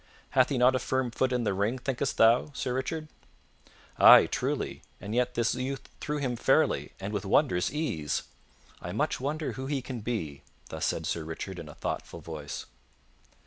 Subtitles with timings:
[0.31, 3.07] Hath he not a firm foot in the ring, thinkest thou, Sir Richard?"
[3.99, 8.23] "Ay, truly, and yet this youth threw him fairly, and with wondrous ease.
[8.81, 12.65] I much wonder who he can be." Thus said Sir Richard in a thoughtful voice.